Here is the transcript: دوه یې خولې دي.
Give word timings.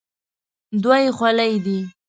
دوه 0.81 0.95
یې 1.03 1.09
خولې 1.17 1.51
دي. 1.65 1.79